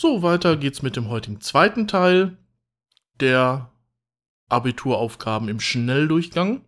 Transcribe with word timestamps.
So, 0.00 0.22
weiter 0.22 0.56
geht's 0.56 0.80
mit 0.80 0.96
dem 0.96 1.10
heutigen 1.10 1.42
zweiten 1.42 1.86
Teil 1.86 2.38
der 3.20 3.70
Abituraufgaben 4.48 5.50
im 5.50 5.60
Schnelldurchgang. 5.60 6.64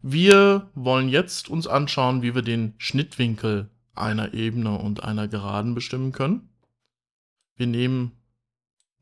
Wir 0.00 0.70
wollen 0.74 1.10
jetzt 1.10 1.50
uns 1.50 1.66
anschauen, 1.66 2.22
wie 2.22 2.34
wir 2.34 2.40
den 2.40 2.72
Schnittwinkel 2.78 3.68
einer 3.94 4.32
Ebene 4.32 4.78
und 4.78 5.04
einer 5.04 5.28
Geraden 5.28 5.74
bestimmen 5.74 6.12
können. 6.12 6.48
Wir 7.56 7.66
nehmen 7.66 8.12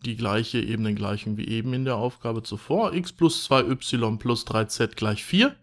die 0.04 0.16
gleiche 0.16 0.58
Ebenengleichung 0.58 1.36
wie 1.36 1.46
eben 1.46 1.72
in 1.72 1.84
der 1.84 1.94
Aufgabe 1.94 2.42
zuvor. 2.42 2.92
x 2.92 3.12
plus 3.12 3.48
2y 3.48 4.18
plus 4.18 4.48
3z 4.48 4.96
gleich 4.96 5.24
4. 5.24 5.54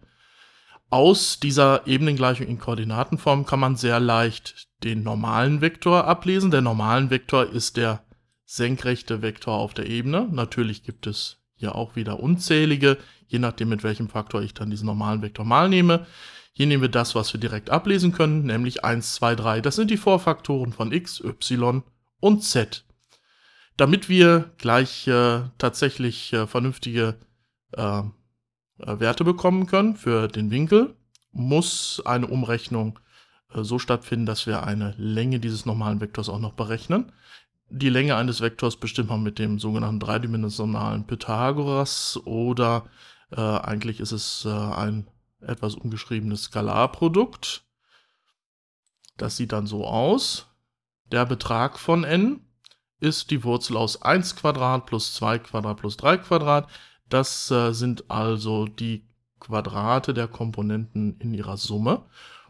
Aus 0.88 1.40
dieser 1.40 1.86
Ebenengleichung 1.86 2.46
in 2.46 2.58
Koordinatenform 2.58 3.44
kann 3.44 3.60
man 3.60 3.76
sehr 3.76 4.00
leicht 4.00 4.68
den 4.82 5.02
normalen 5.02 5.60
Vektor 5.60 6.06
ablesen. 6.06 6.50
Der 6.50 6.62
normalen 6.62 7.10
Vektor 7.10 7.44
ist 7.46 7.76
der 7.76 8.02
senkrechte 8.50 9.20
Vektor 9.20 9.58
auf 9.58 9.74
der 9.74 9.86
Ebene. 9.86 10.26
Natürlich 10.32 10.82
gibt 10.82 11.06
es 11.06 11.36
hier 11.54 11.74
auch 11.74 11.96
wieder 11.96 12.18
unzählige, 12.20 12.96
je 13.26 13.38
nachdem 13.38 13.68
mit 13.68 13.84
welchem 13.84 14.08
Faktor 14.08 14.40
ich 14.40 14.54
dann 14.54 14.70
diesen 14.70 14.86
normalen 14.86 15.20
Vektor 15.20 15.44
mal 15.44 15.68
nehme. 15.68 16.06
Hier 16.52 16.66
nehmen 16.66 16.80
wir 16.80 16.88
das, 16.88 17.14
was 17.14 17.30
wir 17.34 17.40
direkt 17.40 17.68
ablesen 17.68 18.10
können, 18.10 18.46
nämlich 18.46 18.84
1, 18.84 19.14
2, 19.16 19.34
3. 19.34 19.60
Das 19.60 19.76
sind 19.76 19.90
die 19.90 19.98
Vorfaktoren 19.98 20.72
von 20.72 20.92
x, 20.92 21.20
y 21.20 21.82
und 22.20 22.42
z. 22.42 22.86
Damit 23.76 24.08
wir 24.08 24.50
gleich 24.56 25.06
äh, 25.06 25.42
tatsächlich 25.58 26.32
äh, 26.32 26.46
vernünftige 26.46 27.16
äh, 27.76 27.98
äh, 27.98 28.02
Werte 28.78 29.24
bekommen 29.24 29.66
können 29.66 29.94
für 29.94 30.26
den 30.26 30.50
Winkel, 30.50 30.96
muss 31.32 32.02
eine 32.06 32.26
Umrechnung 32.26 32.98
äh, 33.52 33.62
so 33.62 33.78
stattfinden, 33.78 34.24
dass 34.24 34.46
wir 34.46 34.62
eine 34.62 34.94
Länge 34.96 35.38
dieses 35.38 35.66
normalen 35.66 36.00
Vektors 36.00 36.30
auch 36.30 36.40
noch 36.40 36.54
berechnen. 36.54 37.12
Die 37.70 37.90
Länge 37.90 38.16
eines 38.16 38.40
Vektors 38.40 38.76
bestimmt 38.76 39.10
man 39.10 39.22
mit 39.22 39.38
dem 39.38 39.58
sogenannten 39.58 40.00
dreidimensionalen 40.00 41.06
Pythagoras 41.06 42.18
oder 42.24 42.86
äh, 43.30 43.40
eigentlich 43.40 44.00
ist 44.00 44.12
es 44.12 44.44
äh, 44.46 44.48
ein 44.48 45.06
etwas 45.40 45.74
umgeschriebenes 45.74 46.44
Skalarprodukt. 46.44 47.64
Das 49.18 49.36
sieht 49.36 49.52
dann 49.52 49.66
so 49.66 49.86
aus. 49.86 50.46
Der 51.12 51.26
Betrag 51.26 51.78
von 51.78 52.04
n 52.04 52.40
ist 53.00 53.30
die 53.30 53.44
Wurzel 53.44 53.76
aus 53.76 54.00
1 54.00 54.36
Quadrat 54.36 54.86
plus 54.86 55.14
2 55.14 55.38
Quadrat 55.40 55.76
plus 55.76 55.96
3 55.98 56.18
Quadrat. 56.18 56.68
Das 57.08 57.50
äh, 57.50 57.72
sind 57.72 58.10
also 58.10 58.66
die 58.66 59.06
Quadrate 59.40 60.14
der 60.14 60.26
Komponenten 60.26 61.18
in 61.20 61.34
ihrer 61.34 61.56
Summe. 61.58 62.06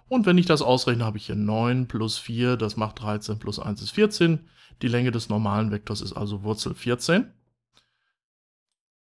Und 0.08 0.26
wenn 0.26 0.38
ich 0.38 0.46
das 0.46 0.62
ausrechne, 0.62 1.04
habe 1.04 1.18
ich 1.18 1.26
hier 1.26 1.36
9 1.36 1.86
plus 1.86 2.18
4, 2.18 2.56
das 2.56 2.76
macht 2.76 3.00
13 3.02 3.38
plus 3.38 3.58
1 3.58 3.82
ist 3.82 3.90
14. 3.90 4.48
Die 4.82 4.88
Länge 4.88 5.10
des 5.10 5.28
normalen 5.28 5.70
Vektors 5.70 6.00
ist 6.00 6.12
also 6.12 6.42
Wurzel 6.42 6.74
14. 6.74 7.32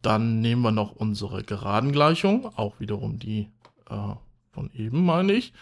Dann 0.01 0.41
nehmen 0.41 0.63
wir 0.63 0.73
noch 0.73 0.93
unsere 0.93 1.43
Geradengleichung, 1.45 2.47
auch 2.57 2.81
wiederum 2.81 3.19
die 3.19 3.49
äh, 3.89 4.15
von 4.51 4.71
eben, 4.75 5.05
meine 5.05 5.33
ich. 5.33 5.53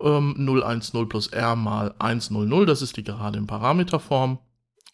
Ähm, 0.00 0.34
0, 0.36 0.62
1, 0.62 0.92
0 0.92 1.08
plus 1.08 1.28
r 1.28 1.56
mal 1.56 1.94
1, 1.98 2.30
0, 2.30 2.46
0, 2.46 2.66
das 2.66 2.82
ist 2.82 2.96
die 2.96 3.04
Gerade 3.04 3.38
in 3.38 3.46
Parameterform. 3.46 4.38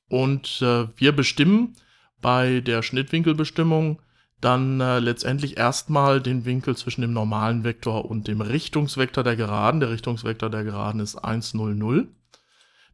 Und 0.09 0.61
äh, 0.63 0.89
wir 0.97 1.13
bestimmen 1.13 1.77
bei 2.21 2.61
der 2.61 2.83
Schnittwinkelbestimmung 2.83 4.01
dann 4.41 4.81
äh, 4.81 4.99
letztendlich 4.99 5.59
erstmal 5.59 6.21
den 6.21 6.45
Winkel 6.45 6.77
zwischen 6.77 7.03
dem 7.03 7.13
normalen 7.13 7.63
Vektor 7.65 8.07
und 8.07 8.27
dem 8.27 8.41
Richtungsvektor 8.41 9.23
der 9.23 9.37
Geraden. 9.37 9.81
Der 9.81 9.91
Richtungsvektor 9.91 10.49
der 10.49 10.65
Geraden 10.65 11.01
ist 11.01 11.17
1, 11.17 11.55
0, 11.55 11.75
0. 11.75 12.09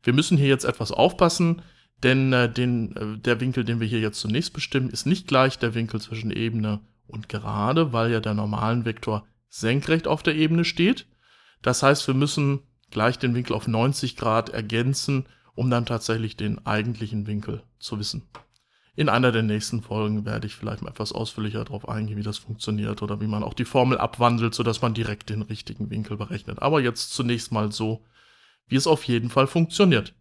Wir 0.03 0.13
müssen 0.13 0.37
hier 0.39 0.49
jetzt 0.49 0.65
etwas 0.65 0.93
aufpassen, 0.93 1.63
denn 2.03 2.33
äh, 2.33 2.53
den, 2.53 2.97
äh, 2.97 3.19
der 3.19 3.41
Winkel, 3.41 3.65
den 3.65 3.81
wir 3.81 3.87
hier 3.87 4.01
jetzt 4.01 4.21
zunächst 4.21 4.53
bestimmen, 4.53 4.91
ist 4.91 5.07
nicht 5.07 5.29
gleich 5.29 5.59
der 5.59 5.75
Winkel 5.75 6.01
zwischen 6.01 6.31
Ebene 6.31 6.81
und 7.07 7.29
Gerade, 7.29 7.93
weil 7.93 8.11
ja 8.11 8.21
der 8.21 8.35
normalen 8.35 8.85
Vektor 8.85 9.27
senkrecht 9.49 10.09
auf 10.09 10.23
der 10.23 10.35
Ebene 10.35 10.65
steht. 10.65 11.07
Das 11.63 11.83
heißt, 11.83 12.07
wir 12.07 12.15
müssen 12.15 12.61
gleich 12.91 13.19
den 13.19 13.35
Winkel 13.35 13.55
auf 13.55 13.69
90 13.69 14.17
Grad 14.17 14.49
ergänzen, 14.49 15.27
um 15.55 15.71
dann 15.71 15.87
tatsächlich 15.87 16.37
den 16.37 16.65
eigentlichen 16.67 17.27
Winkel 17.27 17.63
zu 17.79 17.99
wissen. 17.99 18.23
In 18.97 19.11
einer 19.11 19.31
der 19.31 19.43
nächsten 19.43 19.83
Folgen 19.83 20.25
werde 20.25 20.47
ich 20.47 20.57
vielleicht 20.57 20.81
mal 20.81 20.89
etwas 20.89 21.13
ausführlicher 21.13 21.63
darauf 21.65 21.87
eingehen, 21.87 22.17
wie 22.17 22.23
das 22.23 22.39
funktioniert 22.39 23.03
oder 23.03 23.21
wie 23.21 23.27
man 23.27 23.43
auch 23.43 23.53
die 23.53 23.67
Formel 23.67 23.99
abwandelt, 23.99 24.55
sodass 24.55 24.81
man 24.81 24.95
direkt 24.95 25.29
den 25.29 25.43
richtigen 25.43 25.91
Winkel 25.91 26.17
berechnet. 26.17 26.63
Aber 26.63 26.81
jetzt 26.81 27.13
zunächst 27.13 27.53
mal 27.53 27.71
so, 27.71 28.03
wie 28.67 28.77
es 28.77 28.87
auf 28.87 29.05
jeden 29.05 29.29
Fall 29.29 29.47
funktioniert. 29.47 30.15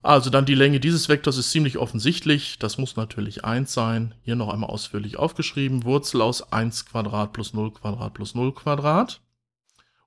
Also 0.00 0.30
dann 0.30 0.46
die 0.46 0.54
Länge 0.54 0.78
dieses 0.78 1.08
Vektors 1.08 1.36
ist 1.36 1.50
ziemlich 1.50 1.78
offensichtlich. 1.78 2.60
Das 2.60 2.78
muss 2.78 2.94
natürlich 2.94 3.44
1 3.44 3.72
sein. 3.72 4.14
Hier 4.22 4.36
noch 4.36 4.52
einmal 4.52 4.70
ausführlich 4.70 5.16
aufgeschrieben. 5.16 5.82
Wurzel 5.82 6.22
aus 6.22 6.52
1 6.52 6.86
Quadrat 6.86 7.32
plus 7.32 7.52
0 7.52 7.72
Quadrat 7.72 8.14
plus 8.14 8.36
0 8.36 8.54
Quadrat. 8.54 9.20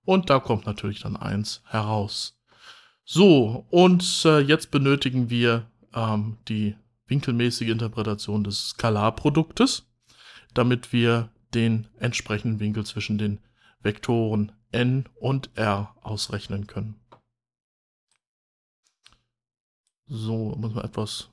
Und 0.06 0.30
da 0.30 0.40
kommt 0.40 0.66
natürlich 0.66 1.02
dann 1.02 1.18
1 1.18 1.64
heraus. 1.66 2.40
So, 3.04 3.66
und 3.70 4.24
äh, 4.24 4.40
jetzt 4.40 4.72
benötigen 4.72 5.30
wir 5.30 5.66
ähm, 5.94 6.38
die 6.48 6.78
winkelmäßige 7.10 7.70
Interpretation 7.70 8.44
des 8.44 8.70
Skalarproduktes, 8.70 9.88
damit 10.54 10.94
wir 10.94 11.32
den 11.54 11.88
entsprechenden 11.98 12.60
Winkel 12.60 12.86
zwischen 12.86 13.18
den 13.18 13.40
Vektoren 13.82 14.52
n 14.72 15.08
und 15.16 15.50
r 15.56 15.96
ausrechnen 16.02 16.68
können. 16.68 17.00
So, 20.06 20.56
muss 20.56 20.74
man 20.74 20.86
etwas 20.86 21.30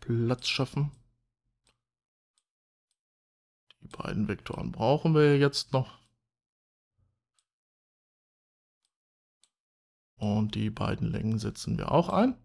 Platz 0.00 0.48
schaffen. 0.48 0.90
Die 3.80 3.88
beiden 3.88 4.26
Vektoren 4.26 4.72
brauchen 4.72 5.14
wir 5.14 5.38
jetzt 5.38 5.72
noch. 5.72 6.00
Und 10.16 10.54
die 10.54 10.70
beiden 10.70 11.08
Längen 11.08 11.38
setzen 11.38 11.78
wir 11.78 11.92
auch 11.92 12.08
ein. 12.08 12.36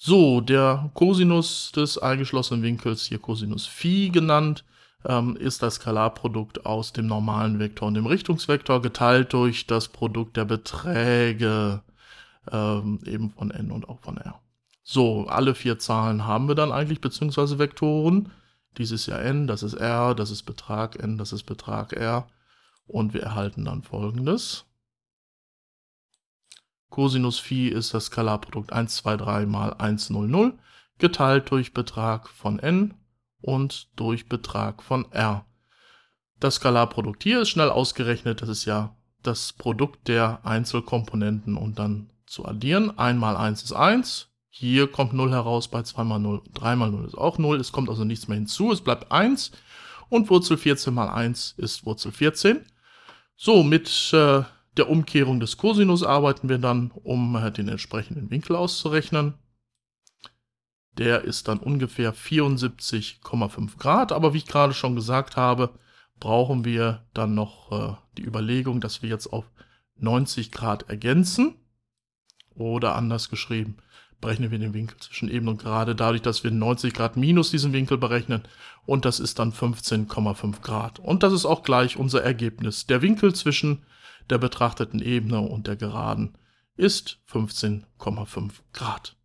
So, 0.00 0.40
der 0.40 0.90
Cosinus 0.94 1.72
des 1.72 1.98
eingeschlossenen 1.98 2.62
Winkels, 2.62 3.02
hier 3.02 3.18
Cosinus 3.18 3.66
Phi 3.66 4.10
genannt, 4.10 4.64
ähm, 5.04 5.34
ist 5.36 5.60
das 5.60 5.74
Skalarprodukt 5.74 6.64
aus 6.64 6.92
dem 6.92 7.08
normalen 7.08 7.58
Vektor 7.58 7.88
und 7.88 7.94
dem 7.94 8.06
Richtungsvektor 8.06 8.80
geteilt 8.80 9.32
durch 9.32 9.66
das 9.66 9.88
Produkt 9.88 10.36
der 10.36 10.44
Beträge 10.44 11.82
ähm, 12.52 13.00
eben 13.06 13.30
von 13.30 13.50
n 13.50 13.72
und 13.72 13.88
auch 13.88 13.98
von 13.98 14.18
r. 14.18 14.40
So, 14.84 15.26
alle 15.26 15.56
vier 15.56 15.80
Zahlen 15.80 16.24
haben 16.24 16.46
wir 16.46 16.54
dann 16.54 16.70
eigentlich, 16.70 17.00
beziehungsweise 17.00 17.58
Vektoren. 17.58 18.30
Dies 18.76 18.92
ist 18.92 19.06
ja 19.06 19.18
n, 19.18 19.48
das 19.48 19.64
ist 19.64 19.74
r, 19.74 20.14
das 20.14 20.30
ist 20.30 20.44
Betrag 20.44 21.02
n, 21.02 21.18
das 21.18 21.32
ist 21.32 21.42
Betrag 21.42 21.92
r. 21.92 22.28
Und 22.86 23.14
wir 23.14 23.22
erhalten 23.24 23.64
dann 23.64 23.82
folgendes. 23.82 24.64
Cosinus 26.90 27.38
Phi 27.38 27.68
ist 27.68 27.94
das 27.94 28.06
Skalarprodukt 28.06 28.72
1, 28.72 28.96
2, 28.96 29.16
3 29.16 29.46
mal 29.46 29.74
1, 29.74 30.10
0, 30.10 30.28
0 30.28 30.58
geteilt 30.98 31.50
durch 31.50 31.74
Betrag 31.74 32.28
von 32.28 32.58
n 32.58 32.94
und 33.40 33.88
durch 33.96 34.28
Betrag 34.28 34.82
von 34.82 35.10
r. 35.12 35.44
Das 36.40 36.56
Skalarprodukt 36.56 37.22
hier 37.22 37.42
ist 37.42 37.50
schnell 37.50 37.70
ausgerechnet. 37.70 38.42
Das 38.42 38.48
ist 38.48 38.64
ja 38.64 38.96
das 39.22 39.52
Produkt 39.52 40.08
der 40.08 40.40
Einzelkomponenten 40.44 41.56
und 41.56 41.78
dann 41.78 42.10
zu 42.26 42.46
addieren. 42.46 42.96
1 42.98 43.18
mal 43.18 43.36
1 43.36 43.62
ist 43.62 43.72
1. 43.72 44.28
Hier 44.50 44.90
kommt 44.90 45.12
0 45.12 45.30
heraus 45.30 45.68
bei 45.68 45.82
2 45.82 46.04
mal 46.04 46.18
0. 46.18 46.42
3 46.54 46.76
mal 46.76 46.90
0 46.90 47.04
ist 47.06 47.16
auch 47.16 47.38
0. 47.38 47.60
Es 47.60 47.72
kommt 47.72 47.88
also 47.88 48.04
nichts 48.04 48.28
mehr 48.28 48.38
hinzu. 48.38 48.72
Es 48.72 48.80
bleibt 48.80 49.10
1. 49.12 49.52
Und 50.08 50.30
Wurzel 50.30 50.56
14 50.56 50.92
mal 50.94 51.10
1 51.10 51.54
ist 51.58 51.84
Wurzel 51.84 52.12
14. 52.12 52.64
So, 53.36 53.62
mit 53.62 54.12
äh, 54.12 54.42
der 54.78 54.88
Umkehrung 54.88 55.40
des 55.40 55.56
Cosinus 55.56 56.02
arbeiten 56.02 56.48
wir 56.48 56.58
dann, 56.58 56.90
um 56.90 57.36
äh, 57.36 57.50
den 57.50 57.68
entsprechenden 57.68 58.30
Winkel 58.30 58.56
auszurechnen. 58.56 59.34
Der 60.96 61.22
ist 61.22 61.48
dann 61.48 61.58
ungefähr 61.58 62.14
74,5 62.14 63.78
Grad, 63.78 64.12
aber 64.12 64.34
wie 64.34 64.38
ich 64.38 64.46
gerade 64.46 64.74
schon 64.74 64.96
gesagt 64.96 65.36
habe, 65.36 65.70
brauchen 66.18 66.64
wir 66.64 67.06
dann 67.14 67.34
noch 67.34 67.72
äh, 67.72 67.94
die 68.16 68.24
Überlegung, 68.24 68.80
dass 68.80 69.02
wir 69.02 69.08
jetzt 69.08 69.28
auf 69.28 69.44
90 69.96 70.50
Grad 70.50 70.88
ergänzen. 70.88 71.54
Oder 72.54 72.96
anders 72.96 73.30
geschrieben, 73.30 73.76
berechnen 74.20 74.50
wir 74.50 74.58
den 74.58 74.74
Winkel 74.74 74.96
zwischen 74.98 75.28
eben 75.28 75.46
und 75.46 75.60
gerade 75.60 75.94
dadurch, 75.94 76.22
dass 76.22 76.42
wir 76.42 76.50
90 76.50 76.92
Grad 76.92 77.16
minus 77.16 77.50
diesen 77.50 77.72
Winkel 77.72 77.98
berechnen 77.98 78.42
und 78.84 79.04
das 79.04 79.20
ist 79.20 79.38
dann 79.38 79.52
15,5 79.52 80.60
Grad. 80.60 80.98
Und 80.98 81.22
das 81.22 81.32
ist 81.32 81.44
auch 81.44 81.62
gleich 81.62 81.96
unser 81.96 82.22
Ergebnis. 82.22 82.86
Der 82.86 83.02
Winkel 83.02 83.34
zwischen 83.34 83.84
der 84.30 84.38
betrachteten 84.38 85.00
Ebene 85.00 85.40
und 85.40 85.66
der 85.66 85.76
Geraden 85.76 86.36
ist 86.76 87.18
15,5 87.30 88.52
Grad. 88.72 89.17